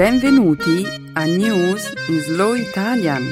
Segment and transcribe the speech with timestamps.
[0.00, 3.22] Benvenuti a News in Slow Italian,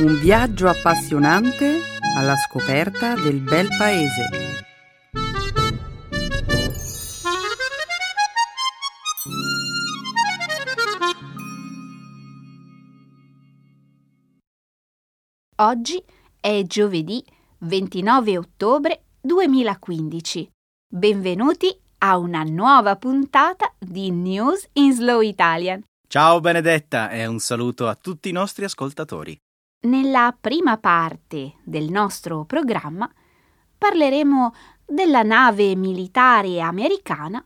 [0.00, 1.78] un viaggio appassionante
[2.16, 4.28] alla scoperta del bel paese.
[15.58, 16.02] Oggi
[16.40, 17.24] è giovedì
[17.58, 20.50] 29 ottobre 2015.
[20.88, 25.82] Benvenuti a una nuova puntata di News in Slow Italian.
[26.14, 29.36] Ciao Benedetta e un saluto a tutti i nostri ascoltatori.
[29.88, 33.12] Nella prima parte del nostro programma
[33.76, 34.54] parleremo
[34.86, 37.44] della nave militare americana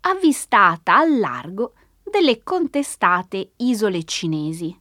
[0.00, 4.76] avvistata al largo delle contestate isole cinesi.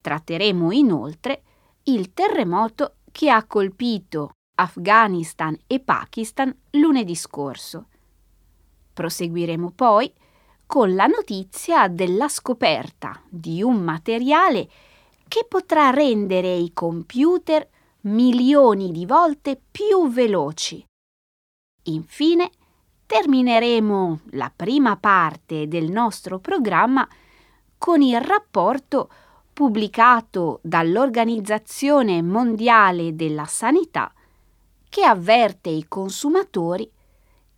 [0.00, 1.42] Tratteremo inoltre
[1.86, 7.88] il terremoto che ha colpito Afghanistan e Pakistan lunedì scorso.
[8.92, 10.14] Proseguiremo poi
[10.66, 14.68] con la notizia della scoperta di un materiale
[15.28, 17.68] che potrà rendere i computer
[18.02, 20.84] milioni di volte più veloci.
[21.84, 22.50] Infine,
[23.06, 27.06] termineremo la prima parte del nostro programma
[27.76, 29.10] con il rapporto
[29.52, 34.12] pubblicato dall'Organizzazione Mondiale della Sanità
[34.88, 36.90] che avverte i consumatori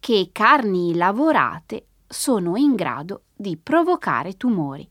[0.01, 4.89] che carni lavorate sono in grado di provocare tumori.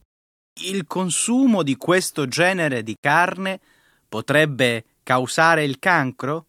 [0.62, 3.60] Il consumo di questo genere di carne
[4.08, 6.48] potrebbe causare il cancro?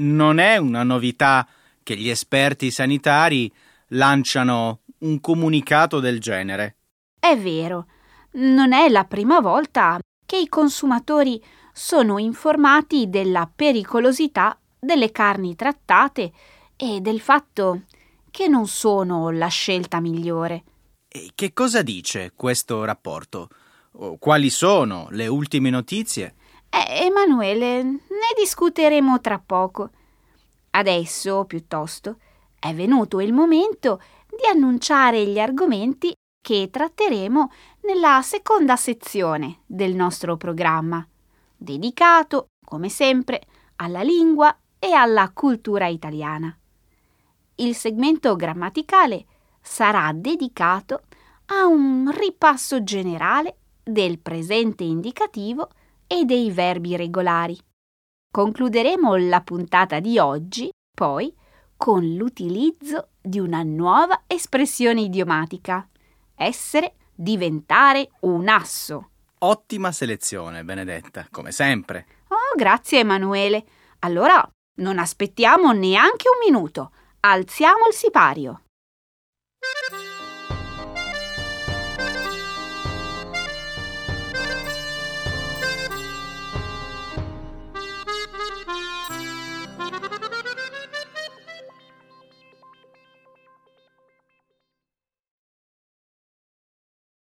[0.00, 1.46] Non è una novità
[1.82, 3.50] che gli esperti sanitari
[3.88, 6.76] lanciano un comunicato del genere.
[7.18, 7.86] È vero,
[8.32, 16.32] non è la prima volta che i consumatori sono informati della pericolosità delle carni trattate
[16.76, 17.82] e del fatto
[18.34, 20.64] che non sono la scelta migliore.
[21.06, 23.48] E che cosa dice questo rapporto?
[24.18, 26.34] Quali sono le ultime notizie?
[26.68, 28.00] Eh, Emanuele, ne
[28.36, 29.90] discuteremo tra poco.
[30.70, 32.16] Adesso, piuttosto,
[32.58, 36.12] è venuto il momento di annunciare gli argomenti
[36.42, 37.52] che tratteremo
[37.82, 41.06] nella seconda sezione del nostro programma,
[41.56, 43.42] dedicato, come sempre,
[43.76, 46.58] alla lingua e alla cultura italiana
[47.56, 49.24] il segmento grammaticale
[49.60, 51.02] sarà dedicato
[51.46, 55.68] a un ripasso generale del presente indicativo
[56.06, 57.58] e dei verbi regolari.
[58.30, 61.34] Concluderemo la puntata di oggi, poi,
[61.76, 65.86] con l'utilizzo di una nuova espressione idiomatica.
[66.34, 69.10] Essere, diventare un asso.
[69.38, 72.06] Ottima selezione, Benedetta, come sempre.
[72.28, 73.64] Oh, grazie Emanuele.
[74.00, 74.46] Allora,
[74.78, 76.90] non aspettiamo neanche un minuto.
[77.26, 78.64] Alziamo il sipario.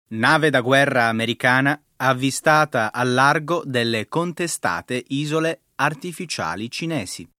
[0.09, 7.37] Nave da guerra americana avvistata al largo delle contestate isole artificiali cinesi.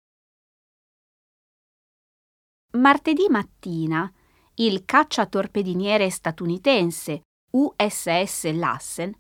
[2.72, 4.12] Martedì mattina
[4.56, 9.16] il cacciatorpediniere statunitense USS Lassen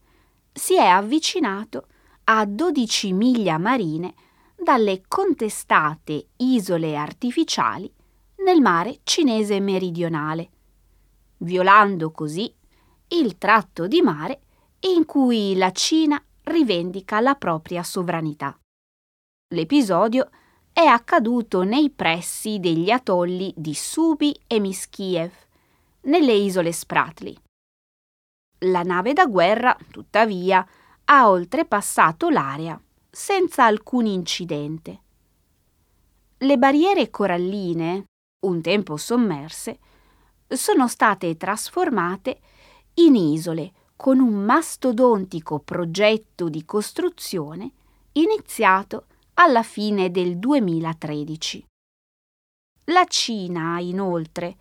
[0.52, 1.88] si è avvicinato
[2.25, 4.13] a 12 miglia marine
[4.62, 7.91] dalle contestate isole artificiali
[8.44, 10.50] nel mare cinese meridionale,
[11.38, 12.53] violando così
[13.09, 14.41] il tratto di mare
[14.81, 18.59] in cui la Cina rivendica la propria sovranità.
[19.53, 20.30] L'episodio
[20.78, 25.32] è accaduto nei pressi degli atolli di Subi e Miskiev,
[26.02, 27.36] nelle isole Spratly.
[28.60, 30.64] La nave da guerra, tuttavia,
[31.06, 32.80] ha oltrepassato l'area
[33.10, 35.02] senza alcun incidente.
[36.38, 38.04] Le barriere coralline,
[38.46, 39.80] un tempo sommerse,
[40.48, 42.40] sono state trasformate
[42.94, 47.72] in isole con un mastodontico progetto di costruzione
[48.12, 49.07] iniziato
[49.39, 51.66] alla fine del 2013.
[52.86, 54.57] La Cina, inoltre,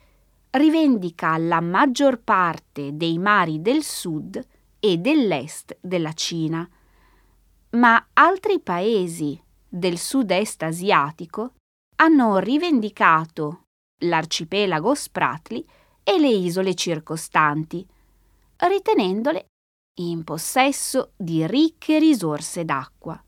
[0.50, 4.44] rivendica la maggior parte dei mari del sud
[4.78, 6.69] e dell'est della Cina,
[7.70, 11.55] ma altri paesi del sud-est asiatico
[11.96, 13.62] hanno rivendicato
[14.00, 15.64] l'arcipelago Spratly
[16.02, 17.87] e le isole circostanti,
[18.56, 19.46] ritenendole
[20.00, 23.19] in possesso di ricche risorse d'acqua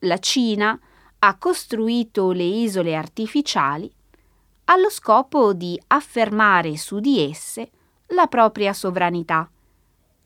[0.00, 0.78] la Cina
[1.18, 3.90] ha costruito le isole artificiali
[4.64, 7.70] allo scopo di affermare su di esse
[8.08, 9.48] la propria sovranità,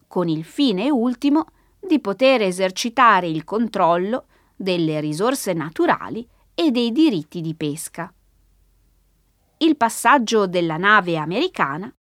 [0.07, 1.47] con il fine ultimo
[1.79, 4.27] di poter esercitare il controllo
[4.57, 8.13] delle risorse naturali e dei diritti di pesca.
[9.59, 11.93] Il passaggio della nave americana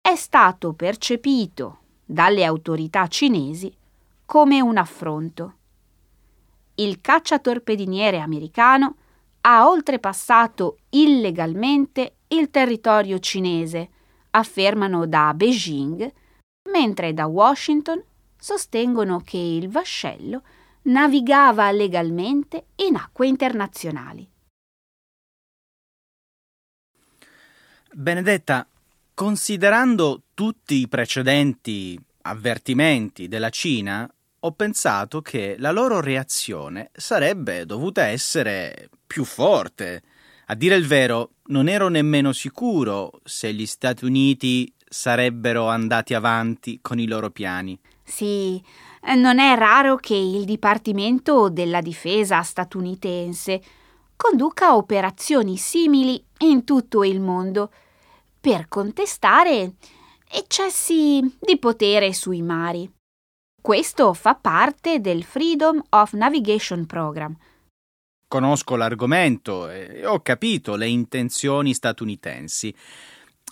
[0.00, 3.74] è stato percepito dalle autorità cinesi
[4.24, 5.54] come un affronto.
[6.74, 8.96] Il cacciatorpediniere americano
[9.42, 13.88] ha oltrepassato illegalmente il territorio cinese,
[14.30, 16.12] affermano da Beijing,
[16.70, 18.02] mentre da Washington
[18.38, 20.42] sostengono che il vascello
[20.82, 24.28] navigava legalmente in acque internazionali.
[27.94, 28.66] Benedetta,
[29.12, 34.10] considerando tutti i precedenti avvertimenti della Cina,
[34.44, 40.02] ho pensato che la loro reazione sarebbe dovuta essere più forte.
[40.46, 46.80] A dire il vero, non ero nemmeno sicuro se gli Stati Uniti sarebbero andati avanti
[46.82, 47.78] con i loro piani.
[48.02, 48.60] Sì,
[49.14, 53.62] non è raro che il Dipartimento della Difesa statunitense
[54.16, 57.70] conduca operazioni simili in tutto il mondo
[58.40, 59.74] per contestare
[60.28, 62.90] eccessi di potere sui mari.
[63.62, 67.32] Questo fa parte del Freedom of Navigation Program.
[68.26, 72.74] Conosco l'argomento e ho capito le intenzioni statunitensi,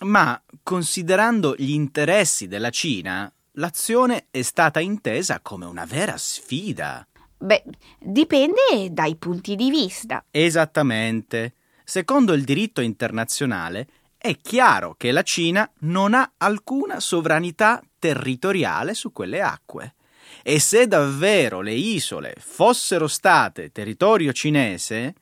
[0.01, 7.07] ma considerando gli interessi della Cina, l'azione è stata intesa come una vera sfida.
[7.37, 7.63] Beh,
[7.97, 10.25] dipende dai punti di vista.
[10.29, 11.53] Esattamente.
[11.85, 13.87] Secondo il diritto internazionale,
[14.17, 19.95] è chiaro che la Cina non ha alcuna sovranità territoriale su quelle acque.
[20.43, 25.15] E se davvero le isole fossero state territorio cinese,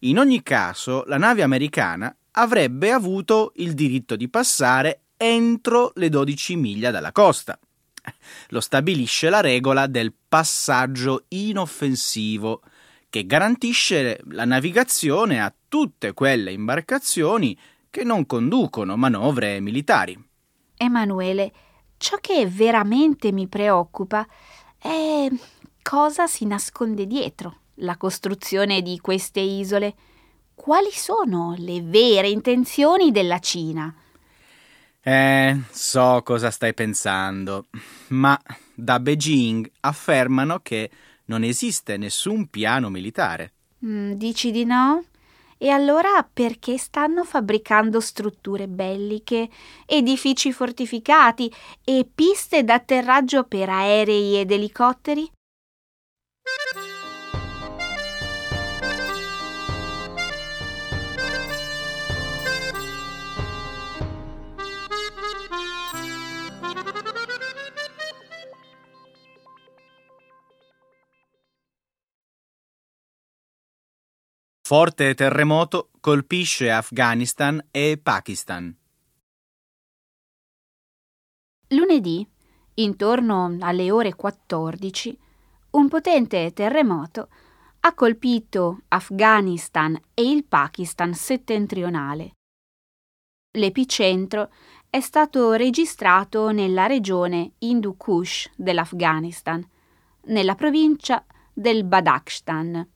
[0.00, 6.56] in ogni caso la nave americana avrebbe avuto il diritto di passare entro le 12
[6.56, 7.58] miglia dalla costa.
[8.48, 12.62] Lo stabilisce la regola del passaggio inoffensivo,
[13.08, 17.56] che garantisce la navigazione a tutte quelle imbarcazioni
[17.90, 20.18] che non conducono manovre militari.
[20.76, 21.52] Emanuele,
[21.98, 24.26] ciò che veramente mi preoccupa
[24.82, 25.28] è
[25.80, 29.94] cosa si nasconde dietro la costruzione di queste isole.
[30.54, 33.94] Quali sono le vere intenzioni della Cina?
[35.04, 37.66] Eh, so cosa stai pensando,
[38.08, 38.40] ma
[38.74, 40.90] da Beijing affermano che
[41.26, 43.52] non esiste nessun piano militare.
[43.84, 45.04] Mm, dici di no?
[45.62, 49.48] E allora perché stanno fabbricando strutture belliche,
[49.86, 51.48] edifici fortificati
[51.84, 55.30] e piste d'atterraggio per aerei ed elicotteri?
[74.64, 78.72] Forte terremoto colpisce Afghanistan e Pakistan.
[81.70, 82.24] Lunedì,
[82.74, 85.18] intorno alle ore 14,
[85.70, 87.28] un potente terremoto
[87.80, 92.34] ha colpito Afghanistan e il Pakistan settentrionale.
[93.58, 94.52] L'epicentro
[94.88, 99.68] è stato registrato nella regione Hindu Kush dell'Afghanistan,
[100.26, 102.88] nella provincia del Badakhshan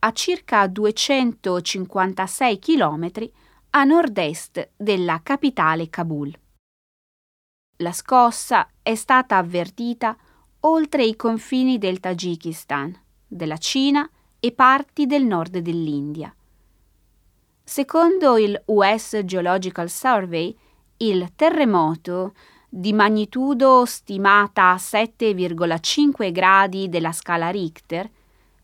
[0.00, 3.30] a circa 256 km
[3.70, 6.32] a nord-est della capitale Kabul.
[7.78, 10.16] La scossa è stata avvertita
[10.60, 14.08] oltre i confini del Tagikistan, della Cina
[14.40, 16.34] e parti del nord dell'India.
[17.62, 20.56] Secondo il US Geological Survey,
[20.98, 22.34] il terremoto,
[22.68, 28.10] di magnitudo stimata a 7,5 gradi della scala Richter,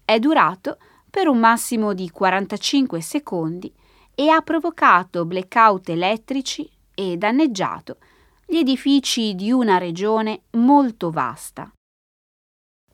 [0.04, 0.78] è durato
[1.14, 3.73] per un massimo di 45 secondi
[4.16, 7.99] e ha provocato blackout elettrici e danneggiato
[8.44, 11.73] gli edifici di una regione molto vasta.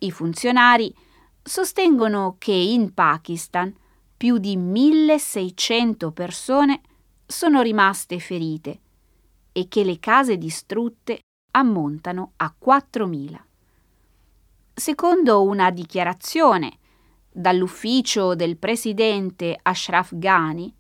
[0.00, 0.94] I funzionari
[1.42, 3.74] sostengono che in Pakistan
[4.14, 6.82] più di 1600 persone
[7.24, 8.80] sono rimaste ferite
[9.50, 11.20] e che le case distrutte
[11.52, 13.40] ammontano a 4.000.
[14.74, 16.79] Secondo una dichiarazione
[17.32, 20.74] dall'ufficio del presidente Ashraf Ghani,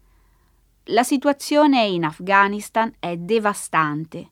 [0.84, 4.30] la situazione in Afghanistan è devastante,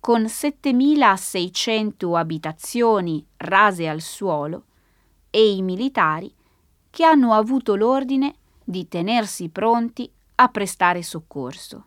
[0.00, 4.64] con 7.600 abitazioni rase al suolo
[5.30, 6.34] e i militari
[6.90, 11.86] che hanno avuto l'ordine di tenersi pronti a prestare soccorso.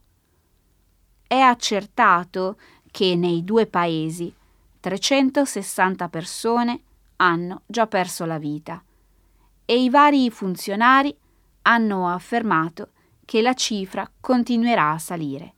[1.28, 2.58] È accertato
[2.90, 4.34] che nei due paesi
[4.80, 6.82] 360 persone
[7.18, 8.82] hanno già perso la vita
[9.66, 11.16] e i vari funzionari
[11.64, 12.92] hanno affermato
[13.26, 15.54] che la cifra continuerà a salire.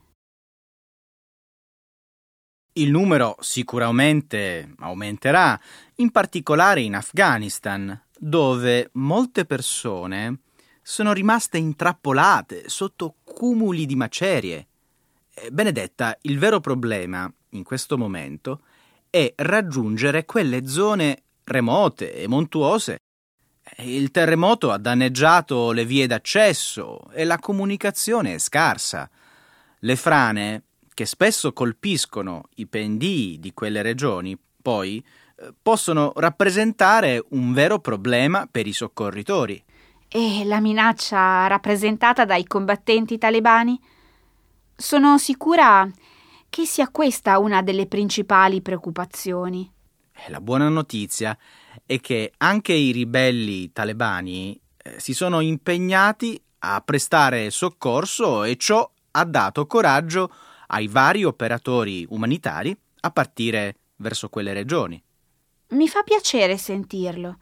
[2.73, 5.59] Il numero sicuramente aumenterà,
[5.95, 10.41] in particolare in Afghanistan, dove molte persone
[10.81, 14.67] sono rimaste intrappolate sotto cumuli di macerie.
[15.33, 18.61] Eh, Benedetta, il vero problema in questo momento
[19.09, 22.97] è raggiungere quelle zone remote e montuose.
[23.77, 29.09] Il terremoto ha danneggiato le vie d'accesso e la comunicazione è scarsa.
[29.79, 35.03] Le frane, che spesso colpiscono i pendii di quelle regioni, poi
[35.39, 39.63] eh, possono rappresentare un vero problema per i soccorritori.
[40.07, 43.79] E la minaccia rappresentata dai combattenti talebani?
[44.75, 45.87] Sono sicura
[46.49, 49.69] che sia questa una delle principali preoccupazioni.
[50.29, 51.37] La buona notizia
[51.85, 58.89] è che anche i ribelli talebani eh, si sono impegnati a prestare soccorso e ciò
[59.11, 60.31] ha dato coraggio
[60.67, 65.01] ai vari operatori umanitari a partire verso quelle regioni.
[65.69, 67.37] Mi fa piacere sentirlo.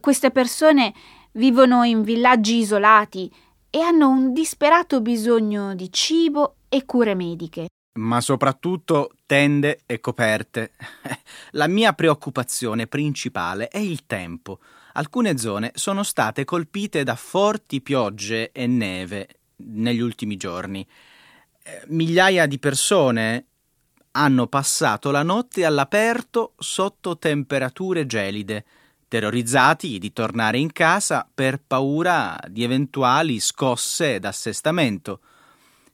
[0.00, 0.94] Queste persone
[1.32, 3.32] vivono in villaggi isolati
[3.70, 7.68] e hanno un disperato bisogno di cibo e cure mediche.
[8.00, 10.72] Ma soprattutto tende e coperte.
[11.52, 14.58] La mia preoccupazione principale è il tempo.
[14.94, 20.86] Alcune zone sono state colpite da forti piogge e neve negli ultimi giorni.
[21.62, 23.44] Eh, migliaia di persone
[24.12, 28.64] hanno passato la notte all'aperto sotto temperature gelide,
[29.08, 35.20] terrorizzati di tornare in casa per paura di eventuali scosse d'assestamento.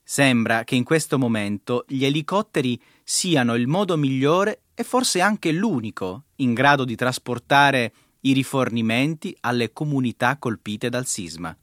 [0.09, 6.27] Sembra che in questo momento gli elicotteri siano il modo migliore e forse anche l'unico
[6.35, 11.53] in grado di trasportare i rifornimenti alle comunità colpite dal sisma.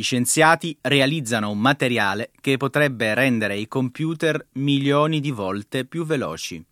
[0.00, 6.64] Gli scienziati realizzano un materiale che potrebbe rendere i computer milioni di volte più veloci.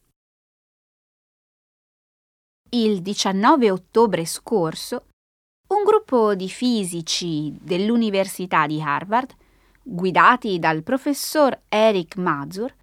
[2.70, 5.08] Il 19 ottobre scorso,
[5.74, 9.34] un gruppo di fisici dell'Università di Harvard,
[9.82, 12.74] guidati dal professor Eric Mazur,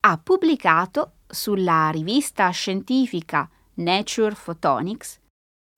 [0.00, 5.18] ha pubblicato sulla rivista scientifica Nature Photonics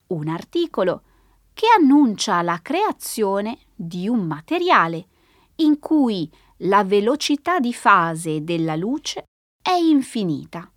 [0.07, 1.03] un articolo
[1.53, 5.07] che annuncia la creazione di un materiale
[5.55, 6.29] in cui
[6.63, 9.25] la velocità di fase della luce
[9.61, 10.69] è infinita.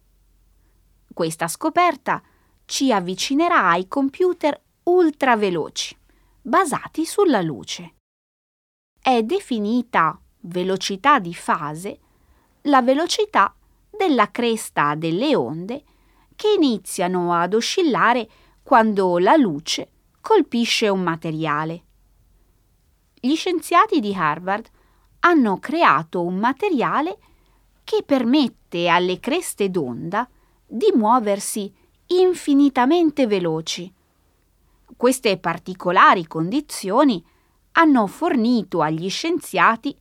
[1.12, 2.22] Questa scoperta
[2.64, 5.96] ci avvicinerà ai computer ultraveloci,
[6.40, 7.94] basati sulla luce.
[9.00, 11.98] È definita velocità di fase
[12.62, 13.54] la velocità
[13.90, 15.84] della cresta delle onde
[16.34, 18.28] che iniziano ad oscillare
[18.62, 19.90] quando la luce
[20.24, 21.82] colpisce un materiale.
[23.12, 24.66] Gli scienziati di Harvard
[25.20, 27.18] hanno creato un materiale
[27.84, 30.26] che permette alle creste d'onda
[30.66, 31.70] di muoversi
[32.06, 33.92] infinitamente veloci.
[34.96, 37.22] Queste particolari condizioni
[37.72, 39.94] hanno fornito agli scienziati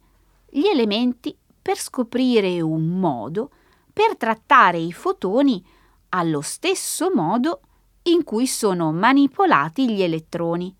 [0.49, 3.51] gli elementi per scoprire un modo
[3.91, 5.61] per trattare i fotoni
[6.09, 7.59] allo stesso modo
[8.03, 10.75] in cui sono manipolati gli elettroni,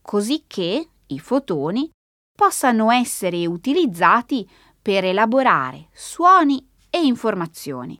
[0.00, 1.90] così che i fotoni
[2.36, 4.48] possano essere utilizzati
[4.80, 7.98] per elaborare suoni e informazioni.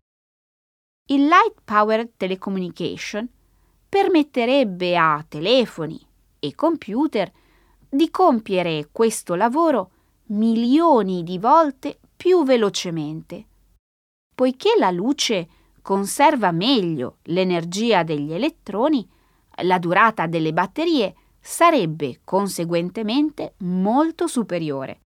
[1.10, 3.28] Il Light Powered Telecommunication
[3.88, 6.00] permetterebbe a telefoni
[6.38, 7.30] e computer
[7.88, 9.90] di compiere questo lavoro
[10.26, 13.46] milioni di volte più velocemente,
[14.34, 15.48] poiché la luce
[15.90, 19.04] conserva meglio l'energia degli elettroni,
[19.62, 25.00] la durata delle batterie sarebbe conseguentemente molto superiore.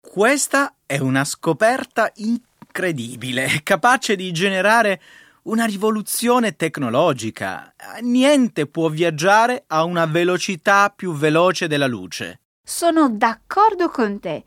[0.00, 5.02] Questa è una scoperta incredibile, capace di generare
[5.42, 7.74] una rivoluzione tecnologica.
[8.00, 12.40] Niente può viaggiare a una velocità più veloce della luce.
[12.66, 14.44] Sono d'accordo con te.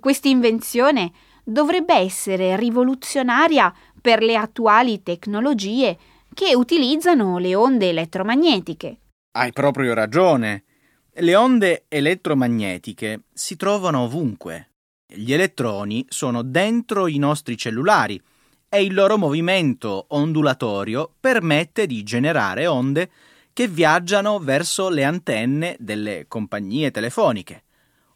[0.00, 1.12] Questa invenzione
[1.48, 5.96] dovrebbe essere rivoluzionaria per le attuali tecnologie
[6.34, 8.98] che utilizzano le onde elettromagnetiche.
[9.30, 10.64] Hai proprio ragione.
[11.12, 14.70] Le onde elettromagnetiche si trovano ovunque.
[15.06, 18.20] Gli elettroni sono dentro i nostri cellulari
[18.68, 23.10] e il loro movimento ondulatorio permette di generare onde
[23.52, 27.62] che viaggiano verso le antenne delle compagnie telefoniche.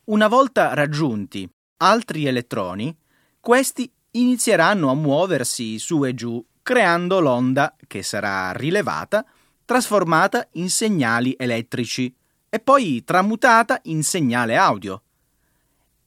[0.07, 1.49] Una volta raggiunti
[1.83, 2.95] altri elettroni,
[3.41, 9.25] questi inizieranno a muoversi su e giù, creando l'onda che sarà rilevata,
[9.65, 12.15] trasformata in segnali elettrici
[12.49, 15.03] e poi tramutata in segnale audio.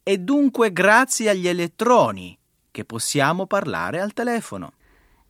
[0.02, 2.38] È dunque grazie agli elettroni
[2.70, 4.72] che possiamo parlare al telefono.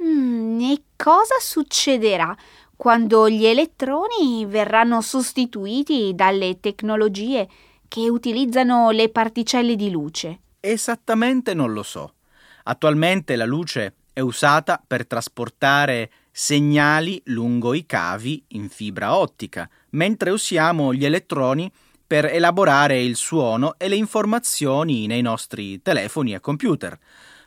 [0.03, 2.37] Mm, e cosa succederà
[2.77, 7.49] quando gli elettroni verranno sostituiti dalle tecnologie
[7.87, 10.41] che utilizzano le particelle di luce?
[10.67, 12.15] Esattamente non lo so.
[12.63, 20.31] Attualmente la luce è usata per trasportare segnali lungo i cavi in fibra ottica, mentre
[20.31, 21.71] usiamo gli elettroni
[22.07, 26.99] per elaborare il suono e le informazioni nei nostri telefoni e computer.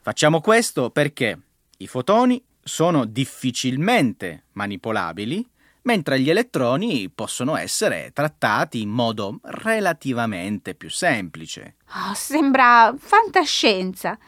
[0.04, 1.40] Facciamo questo perché
[1.78, 5.44] i fotoni sono difficilmente manipolabili,
[5.88, 11.76] mentre gli elettroni possono essere trattati in modo relativamente più semplice.
[11.96, 14.20] Oh, sembra fantascienza.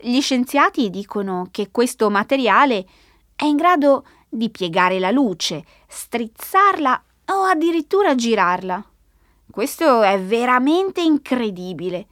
[0.00, 2.86] Gli scienziati dicono che questo materiale
[3.34, 8.84] è in grado di piegare la luce, strizzarla o addirittura girarla.
[9.50, 12.06] Questo è veramente incredibile.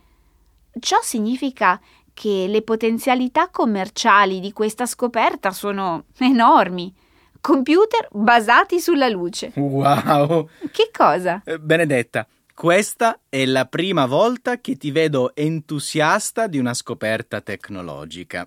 [0.80, 1.80] Ciò significa
[2.12, 6.92] che le potenzialità commerciali di questa scoperta sono enormi.
[7.40, 9.52] Computer basati sulla luce.
[9.54, 10.48] Wow!
[10.70, 11.42] Che cosa?
[11.44, 18.46] Eh, Benedetta, questa è la prima volta che ti vedo entusiasta di una scoperta tecnologica.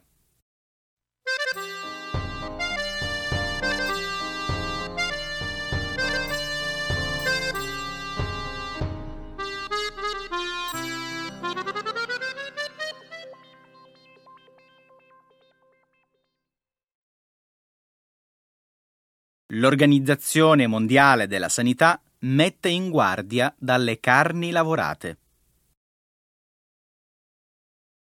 [19.56, 25.18] L'Organizzazione Mondiale della Sanità mette in guardia dalle carni lavorate.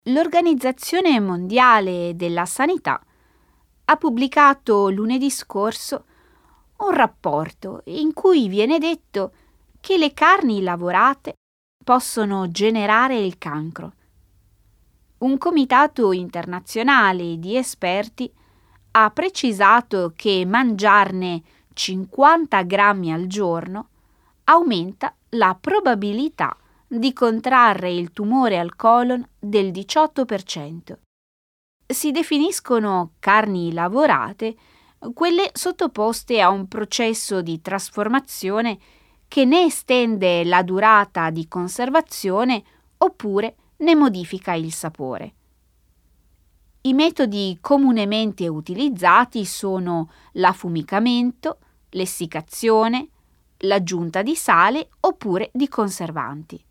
[0.09, 3.01] L'Organizzazione Mondiale della Sanità
[3.85, 6.05] ha pubblicato lunedì scorso
[6.79, 9.31] un rapporto in cui viene detto
[9.79, 11.35] che le carni lavorate
[11.81, 13.93] possono generare il cancro.
[15.19, 18.29] Un comitato internazionale di esperti
[18.99, 23.89] ha precisato che mangiarne 50 grammi al giorno
[24.45, 26.57] aumenta la probabilità
[26.87, 30.97] di contrarre il tumore al colon del 18%.
[31.85, 34.55] Si definiscono carni lavorate
[35.13, 38.79] quelle sottoposte a un processo di trasformazione
[39.27, 42.63] che ne estende la durata di conservazione
[42.97, 45.35] oppure ne modifica il sapore.
[46.81, 51.57] I metodi comunemente utilizzati sono l'affumicamento,
[51.89, 53.09] l'essiccazione,
[53.59, 56.63] l'aggiunta di sale oppure di conservanti.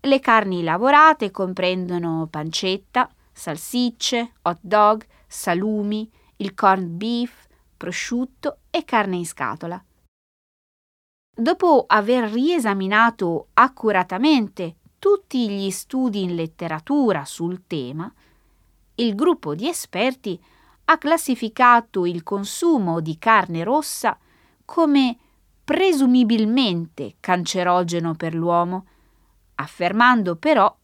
[0.00, 9.16] Le carni lavorate comprendono pancetta, salsicce, hot dog, salumi, il corned beef, prosciutto e carne
[9.16, 9.82] in scatola.
[11.36, 18.12] Dopo aver riesaminato accuratamente tutti gli studi in letteratura sul tema,
[18.96, 20.40] il gruppo di esperti
[20.86, 24.18] ha classificato il consumo di carne rossa
[24.64, 25.16] come
[25.64, 28.86] presumibilmente cancerogeno per l'uomo,
[29.56, 30.74] affermando però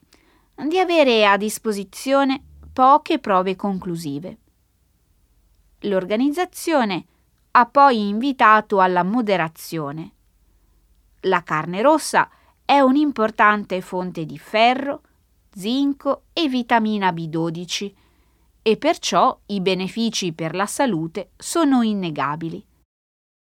[0.54, 2.42] di avere a disposizione
[2.72, 4.38] poche prove conclusive.
[5.80, 7.04] L'organizzazione
[7.52, 10.12] ha poi invitato alla moderazione.
[11.22, 12.30] La carne rossa
[12.64, 15.02] è un'importante fonte di ferro,
[15.52, 17.92] zinco e vitamina B12
[18.62, 22.64] e perciò i benefici per la salute sono innegabili.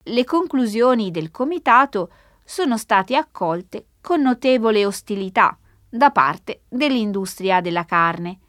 [0.04, 2.12] Le conclusioni del comitato
[2.44, 5.58] sono state accolte con notevole ostilità
[5.90, 8.40] da parte dell'industria della carne,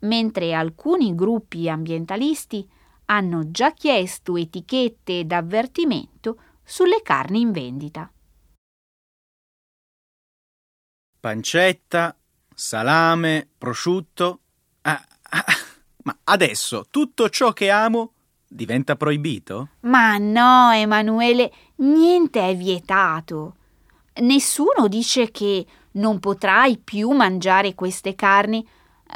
[0.00, 2.68] mentre alcuni gruppi ambientalisti
[3.06, 8.10] hanno già chiesto etichette d'avvertimento sulle carni in vendita.
[11.20, 12.16] Pancetta,
[12.54, 14.40] salame, prosciutto.
[14.82, 15.44] Ah, ah,
[16.06, 18.12] ma adesso tutto ciò che amo
[18.48, 19.70] diventa proibito?
[19.80, 23.56] Ma no, Emanuele, niente è vietato.
[24.20, 28.66] Nessuno dice che non potrai più mangiare queste carni,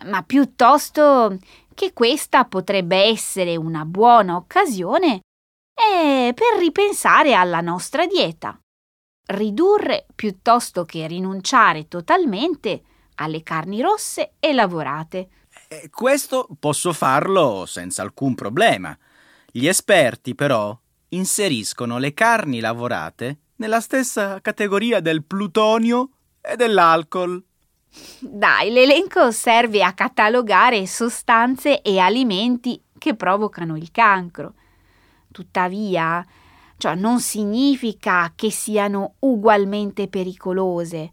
[0.07, 1.39] ma piuttosto
[1.75, 5.21] che questa potrebbe essere una buona occasione
[5.75, 8.59] eh, per ripensare alla nostra dieta.
[9.29, 12.83] ridurre piuttosto che rinunciare totalmente
[13.17, 15.29] alle carni rosse e lavorate.
[15.89, 18.97] Questo posso farlo senza alcun problema.
[19.53, 20.77] Gli esperti, però,
[21.11, 27.41] inseriscono le carni lavorate nella stessa categoria del plutonio e dell'alcol.
[28.19, 34.55] Dai, l'elenco serve a catalogare sostanze e alimenti che provocano il cancro.
[35.31, 36.27] Tuttavia,
[36.79, 41.13] ciò non significa che siano ugualmente pericolose.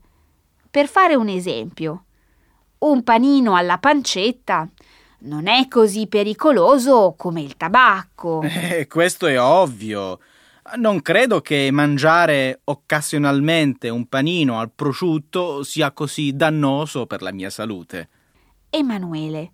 [0.72, 2.06] Per fare un esempio,
[2.80, 4.68] un panino alla pancetta
[5.20, 8.44] non è così pericoloso come il tabacco.
[8.48, 10.20] Eh, questo è ovvio.
[10.76, 17.50] Non credo che mangiare occasionalmente un panino al prosciutto sia così dannoso per la mia
[17.50, 18.10] salute.
[18.70, 19.52] Emanuele,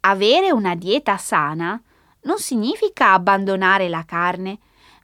[0.00, 1.80] avere una dieta sana
[2.24, 4.58] non significa abbandonare la carne,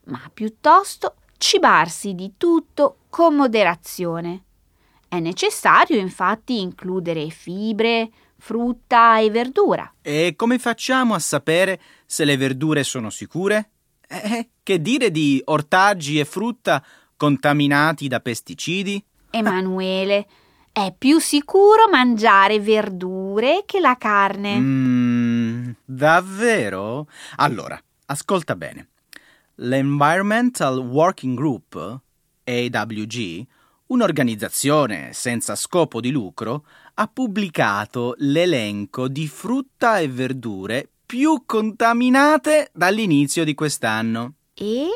[0.05, 4.43] ma piuttosto cibarsi di tutto con moderazione.
[5.09, 9.91] È necessario infatti includere fibre, frutta e verdura.
[10.03, 13.71] E come facciamo a sapere se le verdure sono sicure?
[14.07, 16.83] Eh, che dire di ortaggi e frutta
[17.17, 19.03] contaminati da pesticidi?
[19.31, 20.27] Emanuele,
[20.71, 24.57] è più sicuro mangiare verdure che la carne.
[24.57, 27.07] Mm, davvero?
[27.37, 28.89] Allora, ascolta bene.
[29.55, 32.01] L'Environmental Working Group,
[32.43, 33.45] AWG,
[33.89, 43.43] un'organizzazione senza scopo di lucro, ha pubblicato l'elenco di frutta e verdure più contaminate dall'inizio
[43.43, 44.33] di quest'anno.
[44.53, 44.87] E?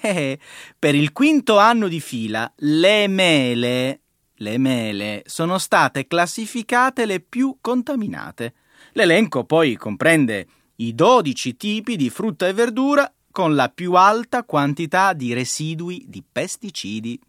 [0.00, 0.38] Eh,
[0.78, 4.00] per il quinto anno di fila, le mele,
[4.34, 8.54] le mele sono state classificate le più contaminate.
[8.92, 15.12] L'elenco poi comprende i 12 tipi di frutta e verdura con la più alta quantità
[15.12, 17.20] di residui di pesticidi.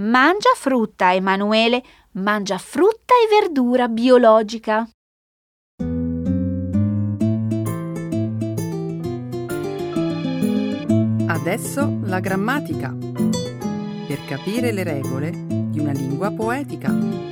[0.00, 1.82] Mangia frutta, Emanuele,
[2.12, 4.88] mangia frutta e verdura biologica.
[11.26, 12.94] Adesso la grammatica.
[14.06, 17.27] Per capire le regole di una lingua poetica.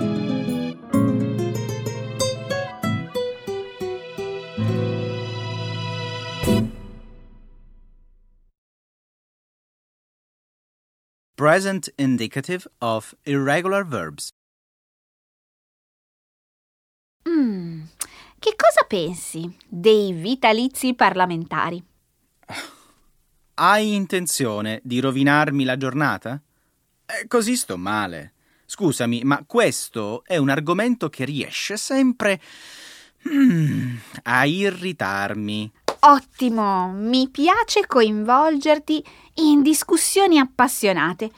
[11.37, 14.31] Present indicative of irregular verbs.
[17.29, 17.83] Mm,
[18.39, 21.85] che cosa pensi dei vitalizi parlamentari?
[23.53, 26.41] Hai intenzione di rovinarmi la giornata?
[27.05, 28.33] Eh, così sto male.
[28.65, 32.41] Scusami, ma questo è un argomento che riesce sempre
[33.29, 35.71] mm, a irritarmi.
[36.01, 39.05] Ottimo, mi piace coinvolgerti
[39.35, 41.31] in discussioni appassionate.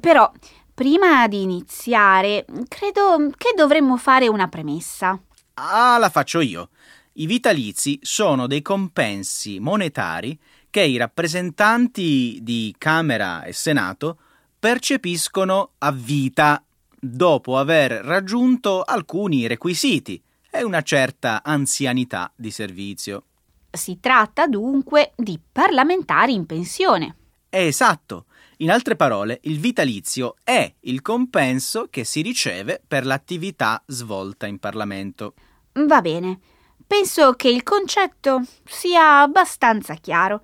[0.00, 0.30] Però,
[0.72, 5.18] prima di iniziare, credo che dovremmo fare una premessa.
[5.54, 6.70] Ah, la faccio io.
[7.14, 10.38] I vitalizi sono dei compensi monetari
[10.70, 14.18] che i rappresentanti di Camera e Senato
[14.58, 16.62] percepiscono a vita
[16.98, 23.24] dopo aver raggiunto alcuni requisiti e una certa anzianità di servizio.
[23.70, 27.16] Si tratta dunque di parlamentari in pensione.
[27.48, 28.26] È esatto.
[28.58, 34.58] In altre parole, il vitalizio è il compenso che si riceve per l'attività svolta in
[34.58, 35.34] Parlamento.
[35.72, 36.40] Va bene.
[36.86, 40.42] Penso che il concetto sia abbastanza chiaro.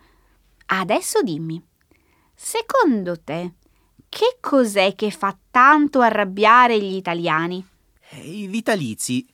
[0.67, 1.63] Adesso dimmi,
[2.35, 3.55] secondo te,
[4.09, 7.65] che cos'è che fa tanto arrabbiare gli italiani?
[8.23, 9.27] I vitalizi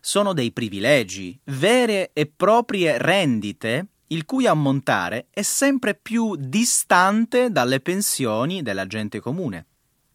[0.00, 7.80] sono dei privilegi, vere e proprie rendite, il cui ammontare è sempre più distante dalle
[7.80, 9.66] pensioni della gente comune.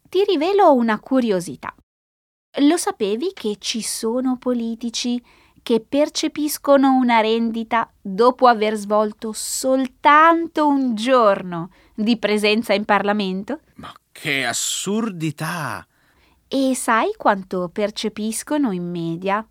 [0.08, 1.74] Ti rivelo una curiosità.
[2.60, 5.22] Lo sapevi che ci sono politici
[5.62, 13.60] che percepiscono una rendita dopo aver svolto soltanto un giorno di presenza in Parlamento?
[13.74, 15.84] Ma che assurdità!
[16.46, 19.44] E sai quanto percepiscono in media?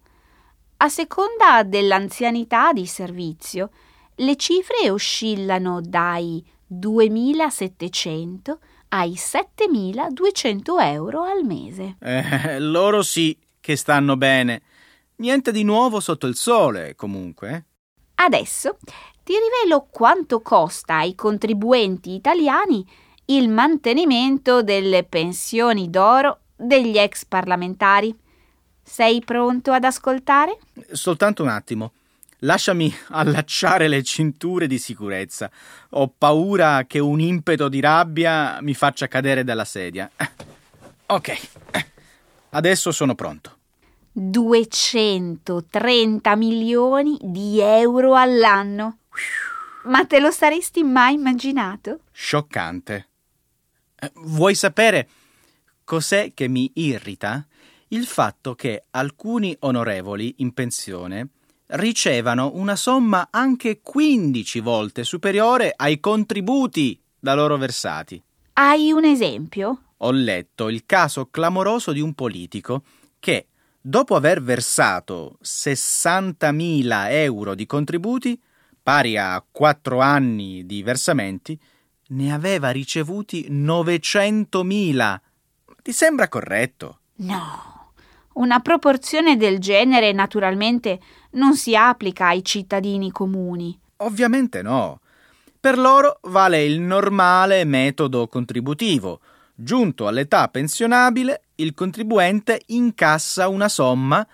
[0.85, 3.71] A seconda dell'anzianità di servizio,
[4.17, 8.55] le cifre oscillano dai 2.700
[8.89, 11.95] ai 7.200 euro al mese.
[11.99, 14.61] Eh, loro sì che stanno bene.
[15.15, 17.65] Niente di nuovo sotto il sole, comunque.
[18.13, 18.77] Adesso
[19.23, 22.87] ti rivelo quanto costa ai contribuenti italiani
[23.25, 28.15] il mantenimento delle pensioni d'oro degli ex parlamentari.
[28.87, 30.59] Sei pronto ad ascoltare?
[30.91, 31.93] Soltanto un attimo.
[32.39, 35.49] Lasciami allacciare le cinture di sicurezza.
[35.91, 40.07] Ho paura che un impeto di rabbia mi faccia cadere dalla sedia.
[41.07, 41.35] Ok,
[42.51, 43.57] adesso sono pronto.
[44.11, 48.99] 230 milioni di euro all'anno.
[49.85, 52.01] Ma te lo saresti mai immaginato?
[52.11, 53.07] Scioccante.
[53.99, 55.07] Eh, vuoi sapere
[55.83, 57.45] cos'è che mi irrita?
[57.89, 61.29] Il fatto che alcuni onorevoli in pensione
[61.67, 68.21] ricevano una somma anche 15 volte superiore ai contributi da loro versati.
[68.53, 69.81] Hai un esempio?
[69.97, 72.83] Ho letto il caso clamoroso di un politico
[73.19, 73.47] che,
[73.79, 78.39] dopo aver versato 60.000 euro di contributi,
[78.81, 81.59] pari a 4 anni di versamenti,
[82.07, 85.17] ne aveva ricevuti 900.000.
[85.81, 86.99] Ti sembra corretto?
[87.17, 87.74] No.
[88.35, 90.99] Una proporzione del genere naturalmente
[91.31, 93.77] non si applica ai cittadini comuni.
[93.97, 94.99] Ovviamente no.
[95.57, 99.21] Per loro vale il normale metodo contributivo.
[99.55, 104.27] Giunto all'età pensionabile, il contribuente incassa una somma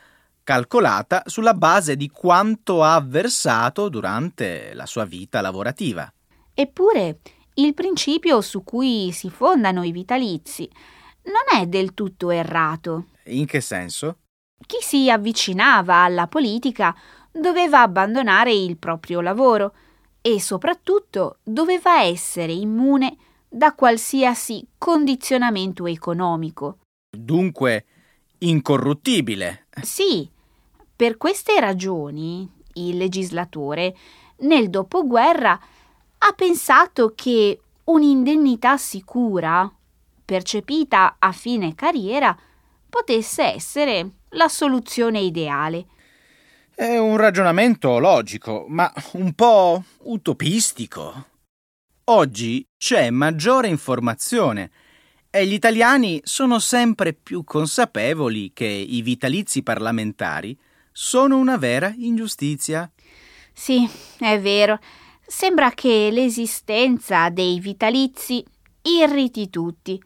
[0.44, 6.12] calcolata sulla base di quanto ha versato durante la sua vita lavorativa.
[6.56, 7.20] Eppure,
[7.54, 10.68] il principio su cui si fondano i vitalizi
[11.24, 13.08] non è del tutto errato.
[13.26, 14.18] In che senso?
[14.66, 16.96] Chi si avvicinava alla politica
[17.32, 19.74] doveva abbandonare il proprio lavoro
[20.22, 26.80] e soprattutto doveva essere immune da qualsiasi condizionamento economico.
[27.10, 27.86] Dunque,
[28.40, 29.68] incorruttibile.
[29.82, 30.30] Sì,
[30.96, 33.96] per queste ragioni il legislatore
[34.40, 35.60] nel dopoguerra
[36.20, 39.70] ha pensato che un'indennità sicura,
[40.32, 42.34] percepita a fine carriera,
[42.88, 45.88] potesse essere la soluzione ideale.
[46.74, 51.26] È un ragionamento logico, ma un po' utopistico.
[52.06, 54.72] Oggi c'è maggiore informazione
[55.30, 60.58] e gli italiani sono sempre più consapevoli che i vitalizi parlamentari
[60.94, 62.90] sono una vera ingiustizia.
[63.52, 63.86] Sì,
[64.18, 64.80] è vero.
[65.28, 68.42] Sembra che l'esistenza dei vitalizi
[68.84, 70.02] irriti tutti,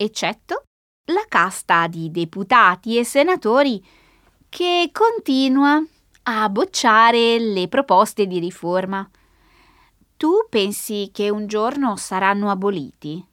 [0.00, 0.62] eccetto
[1.10, 3.84] la casta di deputati e senatori
[4.48, 5.82] che continua
[6.22, 9.08] a bocciare le proposte di riforma.
[10.16, 13.24] Tu pensi che un giorno saranno aboliti?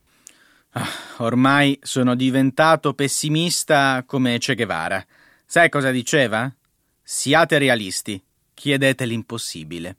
[0.72, 5.06] Ah, ormai sono diventato pessimista come Che Guevara.
[5.46, 6.52] Sai cosa diceva?
[7.02, 8.22] Siate realisti,
[8.54, 9.98] chiedete l'impossibile.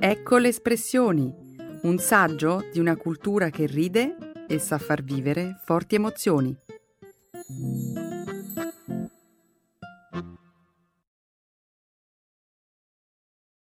[0.00, 1.49] Ecco le espressioni,
[1.82, 6.54] un saggio di una cultura che ride e sa far vivere forti emozioni.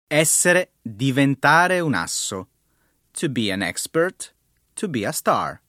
[0.08, 2.48] Essere, diventare un asso.
[3.12, 4.34] To be an expert,
[4.74, 5.62] to be a star.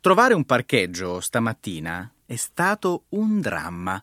[0.00, 4.02] Trovare un parcheggio stamattina è stato un dramma.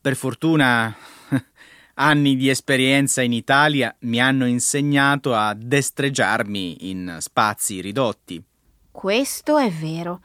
[0.00, 0.94] Per fortuna
[1.94, 8.42] anni di esperienza in Italia mi hanno insegnato a destreggiarmi in spazi ridotti.
[8.90, 10.20] Questo è vero.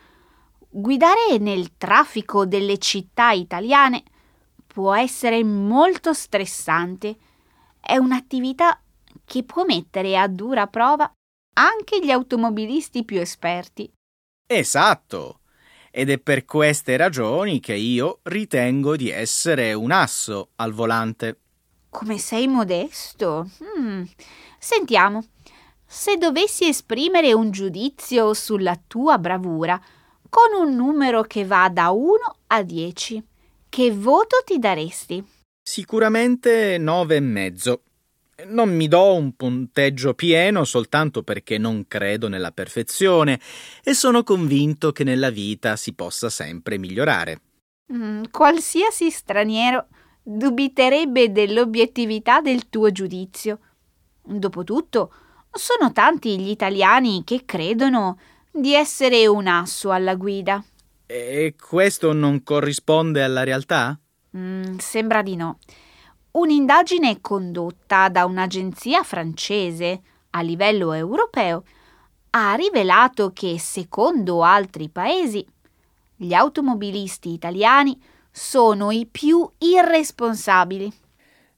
[0.69, 4.03] Guidare nel traffico delle città italiane
[4.65, 7.15] può essere molto stressante.
[7.79, 8.79] È un'attività
[9.25, 11.11] che può mettere a dura prova
[11.53, 13.91] anche gli automobilisti più esperti.
[14.47, 15.39] Esatto.
[15.91, 21.39] Ed è per queste ragioni che io ritengo di essere un asso al volante.
[21.89, 23.49] Come sei modesto.
[23.63, 24.03] Hmm.
[24.59, 25.25] Sentiamo.
[25.85, 29.81] Se dovessi esprimere un giudizio sulla tua bravura
[30.29, 32.13] con un numero che va da 1
[32.47, 33.23] a 10,
[33.67, 35.23] che voto ti daresti?
[35.61, 37.81] Sicuramente nove e mezzo.
[38.45, 43.39] Non mi do un punteggio pieno soltanto perché non credo nella perfezione
[43.83, 47.41] e sono convinto che nella vita si possa sempre migliorare.
[47.91, 49.87] Mm, qualsiasi straniero
[50.21, 53.59] dubiterebbe dell'obiettività del tuo giudizio.
[54.21, 55.11] Dopotutto,
[55.51, 58.19] sono tanti gli italiani che credono
[58.51, 60.63] di essere un asso alla guida.
[61.05, 63.97] E questo non corrisponde alla realtà?
[64.37, 65.57] Mm, sembra di no.
[66.31, 70.01] Un'indagine condotta da un'agenzia francese
[70.31, 71.63] a livello europeo
[72.31, 75.43] ha rivelato che, secondo altri paesi,
[76.15, 77.99] gli automobilisti italiani
[78.31, 80.91] sono i più irresponsabili.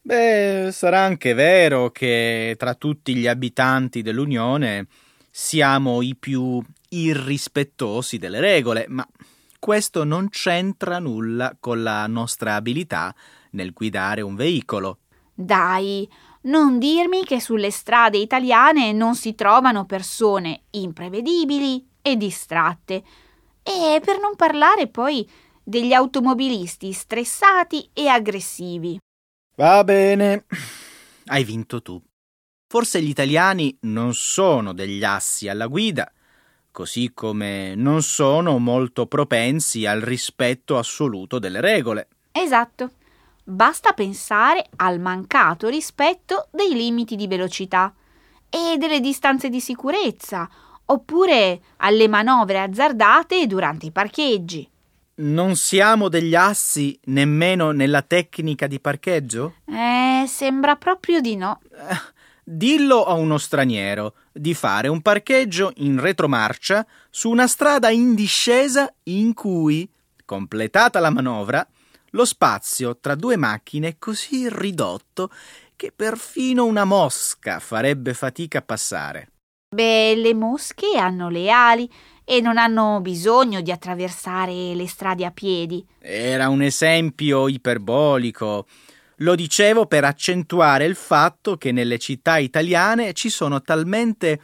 [0.01, 4.87] Beh, sarà anche vero che tra tutti gli abitanti dell'Unione
[5.29, 9.07] siamo i più irrispettosi delle regole, ma
[9.59, 13.13] questo non c'entra nulla con la nostra abilità
[13.51, 14.97] nel guidare un veicolo.
[15.33, 16.09] Dai,
[16.43, 23.03] non dirmi che sulle strade italiane non si trovano persone imprevedibili e distratte.
[23.61, 25.29] E per non parlare poi
[25.63, 28.99] degli automobilisti stressati e aggressivi.
[29.55, 30.45] Va bene,
[31.25, 32.01] hai vinto tu.
[32.67, 36.09] Forse gli italiani non sono degli assi alla guida,
[36.71, 42.07] così come non sono molto propensi al rispetto assoluto delle regole.
[42.31, 42.91] Esatto.
[43.43, 47.93] Basta pensare al mancato rispetto dei limiti di velocità
[48.49, 50.49] e delle distanze di sicurezza,
[50.85, 54.69] oppure alle manovre azzardate durante i parcheggi.
[55.13, 59.55] Non siamo degli assi nemmeno nella tecnica di parcheggio?
[59.65, 61.59] Eh, sembra proprio di no.
[61.71, 61.95] Eh,
[62.43, 68.91] dillo a uno straniero di fare un parcheggio in retromarcia su una strada in discesa
[69.03, 69.87] in cui,
[70.25, 71.67] completata la manovra,
[72.11, 75.29] lo spazio tra due macchine è così ridotto
[75.75, 79.31] che perfino una mosca farebbe fatica a passare.
[79.73, 81.89] Beh, le mosche hanno le ali
[82.31, 85.85] e non hanno bisogno di attraversare le strade a piedi.
[85.99, 88.67] Era un esempio iperbolico.
[89.17, 94.39] Lo dicevo per accentuare il fatto che nelle città italiane ci sono talmente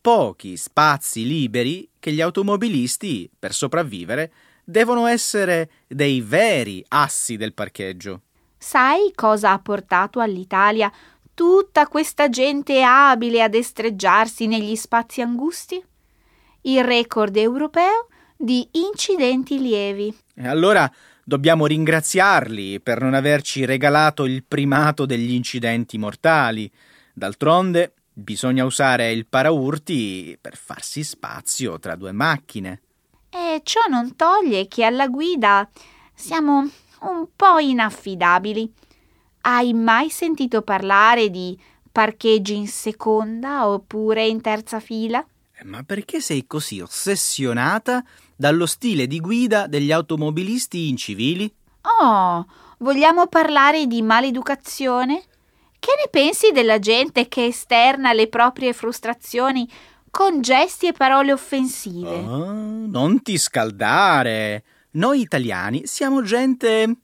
[0.00, 8.20] pochi spazi liberi che gli automobilisti, per sopravvivere, devono essere dei veri assi del parcheggio.
[8.56, 10.92] Sai cosa ha portato all'Italia
[11.34, 15.84] tutta questa gente abile a destreggiarsi negli spazi angusti?
[16.62, 20.16] Il record europeo di incidenti lievi.
[20.34, 20.90] E allora
[21.24, 26.70] dobbiamo ringraziarli per non averci regalato il primato degli incidenti mortali.
[27.12, 32.80] D'altronde bisogna usare il paraurti per farsi spazio tra due macchine.
[33.28, 35.68] E ciò non toglie che alla guida
[36.14, 36.58] siamo
[37.00, 38.72] un po' inaffidabili.
[39.40, 41.58] Hai mai sentito parlare di
[41.90, 45.26] parcheggi in seconda oppure in terza fila?
[45.64, 51.52] Ma perché sei così ossessionata dallo stile di guida degli automobilisti incivili?
[52.00, 52.46] Oh,
[52.78, 55.22] vogliamo parlare di maleducazione?
[55.78, 59.68] Che ne pensi della gente che esterna le proprie frustrazioni
[60.10, 62.14] con gesti e parole offensive.
[62.16, 64.64] Oh, non ti scaldare.
[64.92, 66.96] Noi italiani siamo gente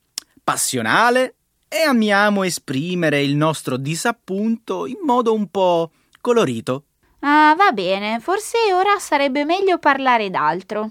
[0.44, 1.37] passionale
[1.68, 5.90] e amiamo esprimere il nostro disappunto in modo un po'
[6.21, 6.85] colorito.
[7.20, 10.90] Ah, va bene, forse ora sarebbe meglio parlare d'altro.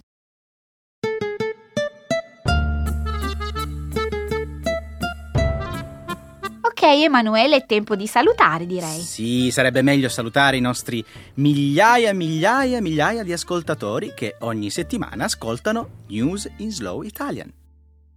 [6.62, 9.00] Ok, Emanuele, è tempo di salutare, direi.
[9.00, 11.04] Sì, sarebbe meglio salutare i nostri
[11.36, 17.52] migliaia, migliaia, migliaia di ascoltatori che ogni settimana ascoltano News in Slow Italian.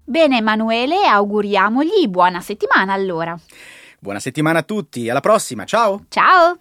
[0.05, 3.38] Bene, Emanuele, auguriamogli buona settimana allora.
[3.99, 6.05] Buona settimana a tutti, alla prossima, ciao!
[6.09, 6.59] Ciao!